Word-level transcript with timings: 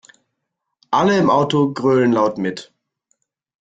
Alle 0.89 1.15
im 1.19 1.29
Auto 1.29 1.73
grölen 1.73 2.11
laut 2.11 2.39
mit. 2.39 2.73